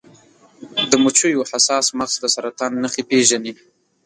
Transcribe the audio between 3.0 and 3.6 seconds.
پیژني.